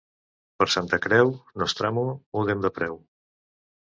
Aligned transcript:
Per 0.61 0.65
Santa 0.75 0.99
Creu, 1.03 1.29
nostramo, 1.65 2.07
mudem 2.39 2.65
de 2.65 2.73
preu. 2.79 2.99